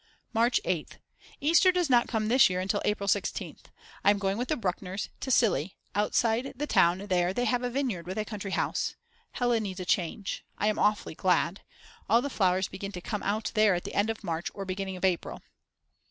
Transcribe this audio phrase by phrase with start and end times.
[0.33, 0.93] March 8th.
[1.41, 3.65] Easter does not come this year until April 16th.
[4.03, 7.69] I am going with the Bruckners to Cilli, outside the town there they have a
[7.69, 8.95] vineyard with a country house.
[9.33, 10.43] Hella needs a change.
[10.57, 11.61] I am awfully glad.
[12.09, 14.97] All the flowers begin to come out there at the end of March or beginning
[14.97, 15.39] of April.